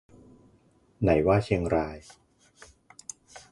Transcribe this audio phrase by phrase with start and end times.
[1.01, 1.97] ไหนว่าเชียงราย